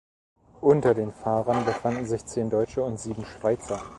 [0.61, 3.79] Unter den Fahrern befanden sich zehn Deutsche und sieben Schweizer.